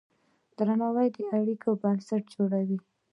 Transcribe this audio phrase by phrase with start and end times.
[0.57, 2.79] درناوی د اړیکو بنسټ جوړوي.